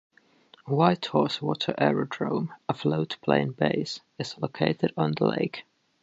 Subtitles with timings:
[0.65, 5.63] Whitehorse Water Aerodrome, a float plane base, is located on the lake.